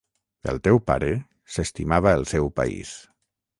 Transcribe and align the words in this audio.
El 0.53 0.61
teu 0.67 0.79
pare 0.91 1.09
s’estimava 1.57 2.17
el 2.21 2.27
seu 2.35 2.53
país. 2.61 2.97